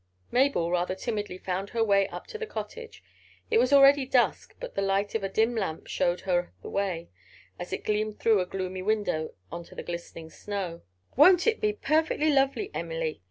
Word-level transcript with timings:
Mabel 0.31 0.71
rather 0.71 0.95
timidly 0.95 1.37
found 1.37 1.69
her 1.69 1.83
way 1.83 2.07
up 2.07 2.25
to 2.25 2.39
the 2.39 2.47
cottage. 2.47 3.03
It 3.51 3.59
was 3.59 3.71
already 3.71 4.07
dusk, 4.07 4.55
but 4.59 4.73
the 4.73 4.81
light 4.81 5.13
of 5.13 5.23
a 5.23 5.29
dim 5.29 5.55
lamp 5.55 5.85
showed 5.85 6.21
her 6.21 6.51
the 6.63 6.71
way, 6.71 7.11
as 7.59 7.71
it 7.71 7.83
gleamed 7.85 8.17
through 8.19 8.39
a 8.39 8.47
gloomy 8.47 8.81
window, 8.81 9.35
onto 9.51 9.75
the 9.75 9.83
glistening 9.83 10.31
snow. 10.31 10.81
"Won't 11.15 11.45
it 11.45 11.61
be 11.61 11.73
perfectly 11.73 12.31
lovely, 12.31 12.71
Emily?" 12.73 13.19